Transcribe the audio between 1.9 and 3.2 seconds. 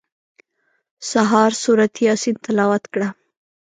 یاسین تلاوت کړه.